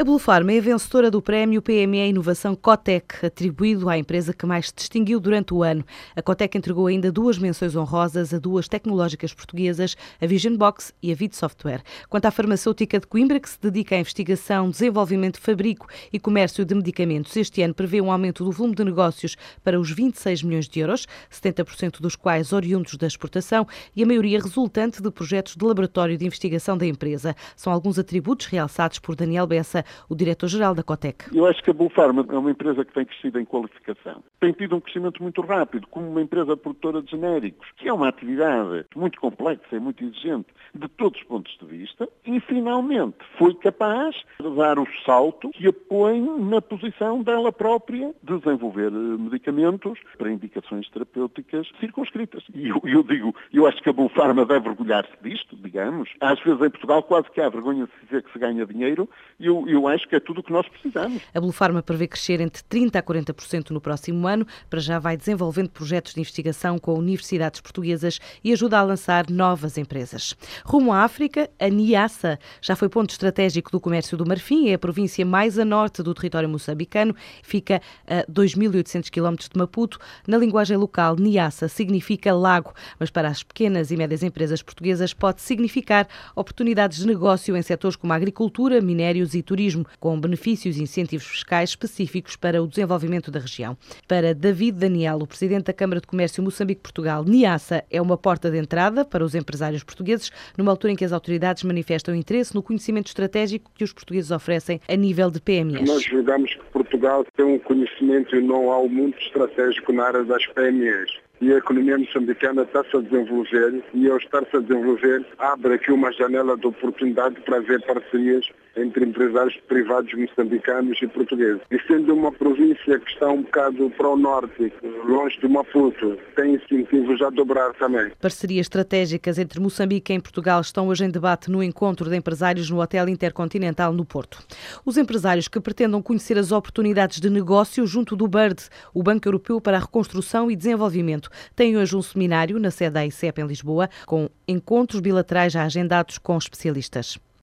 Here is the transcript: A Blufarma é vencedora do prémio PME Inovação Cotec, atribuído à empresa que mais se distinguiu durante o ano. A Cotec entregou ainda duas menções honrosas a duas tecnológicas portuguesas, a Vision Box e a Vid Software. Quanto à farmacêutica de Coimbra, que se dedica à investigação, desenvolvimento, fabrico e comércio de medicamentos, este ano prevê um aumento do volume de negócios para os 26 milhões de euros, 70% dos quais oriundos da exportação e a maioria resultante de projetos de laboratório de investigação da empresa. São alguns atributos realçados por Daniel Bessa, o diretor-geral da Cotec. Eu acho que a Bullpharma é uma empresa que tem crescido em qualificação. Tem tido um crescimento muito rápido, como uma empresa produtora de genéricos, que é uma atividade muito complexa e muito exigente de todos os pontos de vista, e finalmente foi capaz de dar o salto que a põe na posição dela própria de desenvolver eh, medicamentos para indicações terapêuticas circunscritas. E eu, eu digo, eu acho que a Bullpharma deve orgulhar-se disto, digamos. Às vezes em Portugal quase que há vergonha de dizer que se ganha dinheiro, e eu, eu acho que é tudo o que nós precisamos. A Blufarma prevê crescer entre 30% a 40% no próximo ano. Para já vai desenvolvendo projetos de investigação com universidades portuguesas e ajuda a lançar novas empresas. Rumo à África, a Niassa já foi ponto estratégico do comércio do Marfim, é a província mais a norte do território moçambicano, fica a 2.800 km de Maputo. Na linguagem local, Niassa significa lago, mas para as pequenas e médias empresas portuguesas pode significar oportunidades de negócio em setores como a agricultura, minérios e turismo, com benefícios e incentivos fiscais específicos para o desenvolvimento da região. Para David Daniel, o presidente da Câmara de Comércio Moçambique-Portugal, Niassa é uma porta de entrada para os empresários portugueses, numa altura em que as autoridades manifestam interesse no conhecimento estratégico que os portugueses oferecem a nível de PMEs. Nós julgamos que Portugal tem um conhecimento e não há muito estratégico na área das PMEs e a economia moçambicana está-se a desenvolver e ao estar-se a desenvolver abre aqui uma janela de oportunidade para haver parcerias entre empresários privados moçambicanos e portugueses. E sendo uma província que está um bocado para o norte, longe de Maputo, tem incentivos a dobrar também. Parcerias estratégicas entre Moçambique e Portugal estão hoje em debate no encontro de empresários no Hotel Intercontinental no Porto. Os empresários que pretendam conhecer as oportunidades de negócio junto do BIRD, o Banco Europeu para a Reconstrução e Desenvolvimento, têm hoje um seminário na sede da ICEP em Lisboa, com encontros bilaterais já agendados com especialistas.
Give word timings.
A 0.00 0.04
Blufarma 0.04 0.52
é 0.52 0.60
vencedora 0.60 1.10
do 1.10 1.20
prémio 1.20 1.60
PME 1.60 2.10
Inovação 2.10 2.54
Cotec, 2.54 3.26
atribuído 3.26 3.88
à 3.88 3.98
empresa 3.98 4.32
que 4.32 4.46
mais 4.46 4.68
se 4.68 4.74
distinguiu 4.76 5.18
durante 5.18 5.52
o 5.52 5.64
ano. 5.64 5.84
A 6.14 6.22
Cotec 6.22 6.56
entregou 6.56 6.86
ainda 6.86 7.10
duas 7.10 7.36
menções 7.36 7.74
honrosas 7.74 8.32
a 8.32 8.38
duas 8.38 8.68
tecnológicas 8.68 9.34
portuguesas, 9.34 9.96
a 10.20 10.26
Vision 10.28 10.56
Box 10.56 10.94
e 11.02 11.10
a 11.10 11.16
Vid 11.16 11.34
Software. 11.34 11.82
Quanto 12.08 12.26
à 12.26 12.30
farmacêutica 12.30 13.00
de 13.00 13.08
Coimbra, 13.08 13.40
que 13.40 13.50
se 13.50 13.60
dedica 13.60 13.96
à 13.96 13.98
investigação, 13.98 14.70
desenvolvimento, 14.70 15.40
fabrico 15.40 15.88
e 16.12 16.20
comércio 16.20 16.64
de 16.64 16.76
medicamentos, 16.76 17.36
este 17.36 17.60
ano 17.62 17.74
prevê 17.74 18.00
um 18.00 18.12
aumento 18.12 18.44
do 18.44 18.52
volume 18.52 18.76
de 18.76 18.84
negócios 18.84 19.36
para 19.64 19.80
os 19.80 19.90
26 19.90 20.44
milhões 20.44 20.68
de 20.68 20.78
euros, 20.78 21.08
70% 21.28 22.00
dos 22.00 22.14
quais 22.14 22.52
oriundos 22.52 22.94
da 22.94 23.08
exportação 23.08 23.66
e 23.96 24.04
a 24.04 24.06
maioria 24.06 24.40
resultante 24.40 25.02
de 25.02 25.10
projetos 25.10 25.56
de 25.56 25.64
laboratório 25.64 26.16
de 26.16 26.24
investigação 26.24 26.78
da 26.78 26.86
empresa. 26.86 27.34
São 27.56 27.72
alguns 27.72 27.98
atributos 27.98 28.46
realçados 28.46 29.00
por 29.00 29.16
Daniel 29.16 29.44
Bessa, 29.44 29.84
o 30.08 30.14
diretor-geral 30.14 30.74
da 30.74 30.82
Cotec. 30.82 31.34
Eu 31.34 31.46
acho 31.46 31.62
que 31.62 31.70
a 31.70 31.74
Bullpharma 31.74 32.24
é 32.28 32.38
uma 32.38 32.50
empresa 32.50 32.84
que 32.84 32.92
tem 32.92 33.04
crescido 33.04 33.40
em 33.40 33.44
qualificação. 33.44 34.22
Tem 34.40 34.52
tido 34.52 34.76
um 34.76 34.80
crescimento 34.80 35.22
muito 35.22 35.40
rápido, 35.40 35.86
como 35.88 36.08
uma 36.08 36.22
empresa 36.22 36.56
produtora 36.56 37.02
de 37.02 37.10
genéricos, 37.10 37.66
que 37.76 37.88
é 37.88 37.92
uma 37.92 38.08
atividade 38.08 38.84
muito 38.94 39.20
complexa 39.20 39.76
e 39.76 39.80
muito 39.80 40.04
exigente 40.04 40.46
de 40.74 40.88
todos 40.88 41.20
os 41.20 41.26
pontos 41.26 41.56
de 41.58 41.66
vista, 41.66 42.08
e 42.26 42.40
finalmente 42.40 43.16
foi 43.38 43.54
capaz 43.54 44.14
de 44.40 44.56
dar 44.56 44.78
o 44.78 44.86
salto 45.04 45.50
que 45.50 45.66
a 45.66 45.72
põe 45.72 46.20
na 46.20 46.60
posição 46.60 47.22
dela 47.22 47.52
própria 47.52 48.14
de 48.22 48.38
desenvolver 48.38 48.88
eh, 48.92 49.18
medicamentos 49.18 49.98
para 50.16 50.30
indicações 50.30 50.88
terapêuticas 50.90 51.68
circunscritas. 51.80 52.44
E 52.54 52.68
eu, 52.68 52.80
eu 52.84 53.02
digo, 53.02 53.34
eu 53.52 53.66
acho 53.66 53.82
que 53.82 53.88
a 53.88 53.92
Bullpharma 53.92 54.44
deve 54.44 54.68
orgulhar-se 54.68 55.12
disto, 55.22 55.56
digamos. 55.56 56.10
Às 56.20 56.40
vezes 56.40 56.60
em 56.60 56.70
Portugal 56.70 57.02
quase 57.02 57.30
que 57.30 57.40
há 57.40 57.48
vergonha 57.48 57.86
de 57.86 58.06
dizer 58.06 58.22
que 58.22 58.32
se 58.32 58.38
ganha 58.38 58.66
dinheiro, 58.66 59.08
e 59.38 59.46
eu, 59.46 59.66
eu 59.68 59.77
acho 59.86 60.08
que 60.08 60.16
é 60.16 60.20
tudo 60.20 60.40
o 60.40 60.42
que 60.42 60.52
nós 60.52 60.66
precisamos. 60.68 61.22
A 61.34 61.40
Blufarma 61.40 61.82
prevê 61.82 62.08
crescer 62.08 62.40
entre 62.40 62.62
30% 62.62 62.96
a 62.96 63.02
40% 63.02 63.70
no 63.70 63.80
próximo 63.80 64.26
ano. 64.26 64.46
Para 64.68 64.80
já 64.80 64.98
vai 64.98 65.16
desenvolvendo 65.16 65.70
projetos 65.70 66.14
de 66.14 66.20
investigação 66.20 66.78
com 66.78 66.94
universidades 66.94 67.60
portuguesas 67.60 68.18
e 68.42 68.52
ajuda 68.52 68.78
a 68.78 68.82
lançar 68.82 69.30
novas 69.30 69.78
empresas. 69.78 70.34
Rumo 70.64 70.92
à 70.92 71.02
África, 71.04 71.50
a 71.58 71.68
Niassa 71.68 72.38
já 72.60 72.74
foi 72.74 72.88
ponto 72.88 73.10
estratégico 73.10 73.70
do 73.70 73.80
comércio 73.80 74.16
do 74.16 74.26
Marfim, 74.26 74.68
é 74.68 74.74
a 74.74 74.78
província 74.78 75.24
mais 75.24 75.58
a 75.58 75.64
norte 75.64 76.02
do 76.02 76.14
território 76.14 76.48
moçambicano, 76.48 77.14
fica 77.42 77.80
a 78.06 78.24
2.800 78.30 79.10
km 79.10 79.36
de 79.36 79.58
Maputo. 79.58 79.98
Na 80.26 80.38
linguagem 80.38 80.76
local, 80.76 81.16
Niassa 81.16 81.68
significa 81.68 82.32
lago, 82.32 82.72
mas 82.98 83.10
para 83.10 83.28
as 83.28 83.42
pequenas 83.42 83.90
e 83.90 83.96
médias 83.96 84.22
empresas 84.22 84.62
portuguesas 84.62 85.12
pode 85.12 85.42
significar 85.42 86.08
oportunidades 86.34 86.98
de 86.98 87.06
negócio 87.06 87.56
em 87.56 87.62
setores 87.62 87.96
como 87.96 88.12
a 88.12 88.16
agricultura, 88.16 88.80
minérios 88.80 89.34
e 89.34 89.42
turismo, 89.42 89.67
com 89.98 90.20
benefícios 90.20 90.76
e 90.76 90.82
incentivos 90.82 91.26
fiscais 91.26 91.70
específicos 91.70 92.36
para 92.36 92.62
o 92.62 92.66
desenvolvimento 92.66 93.30
da 93.30 93.40
região. 93.40 93.76
Para 94.06 94.34
David 94.34 94.78
Daniel, 94.78 95.18
o 95.18 95.26
presidente 95.26 95.64
da 95.64 95.72
Câmara 95.72 96.00
de 96.00 96.06
Comércio 96.06 96.42
Moçambique-Portugal, 96.42 97.24
Niassa 97.24 97.84
é 97.90 98.00
uma 98.00 98.16
porta 98.16 98.50
de 98.50 98.58
entrada 98.58 99.04
para 99.04 99.24
os 99.24 99.34
empresários 99.34 99.82
portugueses, 99.82 100.30
numa 100.56 100.70
altura 100.70 100.92
em 100.92 100.96
que 100.96 101.04
as 101.04 101.12
autoridades 101.12 101.62
manifestam 101.62 102.14
interesse 102.14 102.54
no 102.54 102.62
conhecimento 102.62 103.08
estratégico 103.08 103.70
que 103.74 103.84
os 103.84 103.92
portugueses 103.92 104.30
oferecem 104.30 104.80
a 104.88 104.96
nível 104.96 105.30
de 105.30 105.40
PMEs. 105.40 105.88
Nós 105.88 106.02
julgamos 106.02 106.54
que 106.54 106.64
Portugal 106.72 107.24
tem 107.36 107.46
um 107.46 107.58
conhecimento 107.58 108.36
e 108.36 108.40
não 108.40 108.72
há 108.72 108.86
muito 108.88 109.18
estratégico 109.18 109.92
na 109.92 110.04
área 110.04 110.24
das 110.24 110.46
PMEs 110.46 111.27
e 111.40 111.52
a 111.52 111.58
economia 111.58 111.98
moçambicana 111.98 112.62
está-se 112.62 112.96
a 112.96 113.00
desenvolver 113.00 113.82
e 113.94 114.10
ao 114.10 114.16
estar-se 114.16 114.56
a 114.56 114.60
desenvolver 114.60 115.24
abre 115.38 115.74
aqui 115.74 115.92
uma 115.92 116.12
janela 116.12 116.56
de 116.56 116.66
oportunidade 116.66 117.40
para 117.42 117.58
haver 117.58 117.80
parcerias 117.86 118.46
entre 118.76 119.04
empresários 119.04 119.56
privados 119.68 120.12
moçambicanos 120.14 120.98
e 121.02 121.06
portugueses. 121.08 121.60
E 121.70 121.80
sendo 121.86 122.14
uma 122.14 122.30
província 122.30 122.98
que 122.98 123.10
está 123.10 123.28
um 123.28 123.42
bocado 123.42 123.90
para 123.90 124.08
o 124.08 124.16
norte, 124.16 124.72
longe 125.04 125.38
de 125.40 125.48
Maputo, 125.48 126.16
tem 126.36 126.54
incentivos 126.54 127.20
a 127.22 127.30
dobrar 127.30 127.72
também. 127.74 128.10
Parcerias 128.20 128.66
estratégicas 128.66 129.38
entre 129.38 129.60
Moçambique 129.60 130.12
e 130.12 130.20
Portugal 130.20 130.60
estão 130.60 130.88
hoje 130.88 131.04
em 131.04 131.10
debate 131.10 131.50
no 131.50 131.62
encontro 131.62 132.08
de 132.08 132.16
empresários 132.16 132.70
no 132.70 132.80
Hotel 132.80 133.08
Intercontinental 133.08 133.92
no 133.92 134.04
Porto. 134.04 134.38
Os 134.84 134.96
empresários 134.96 135.48
que 135.48 135.60
pretendam 135.60 136.02
conhecer 136.02 136.38
as 136.38 136.52
oportunidades 136.52 137.20
de 137.20 137.30
negócio 137.30 137.86
junto 137.86 138.14
do 138.14 138.28
BIRD, 138.28 138.62
o 138.94 139.02
Banco 139.02 139.26
Europeu 139.26 139.60
para 139.60 139.76
a 139.76 139.80
Reconstrução 139.80 140.50
e 140.50 140.56
Desenvolvimento, 140.56 141.27
têm 141.54 141.76
hoje 141.76 141.96
um 141.96 142.02
seminário 142.02 142.58
na 142.58 142.70
sede 142.70 142.94
da 142.94 143.06
ICEP 143.06 143.40
em 143.40 143.46
Lisboa, 143.46 143.88
com 144.06 144.28
encontros 144.46 145.00
bilaterais 145.00 145.52
já 145.52 145.64
agendados 145.64 146.18
com 146.18 146.36
especialistas. 146.36 147.18